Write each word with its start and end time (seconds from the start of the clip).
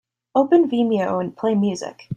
Open 0.33 0.67
Vimeo 0.67 1.19
and 1.21 1.37
play 1.37 1.53
music. 1.53 2.09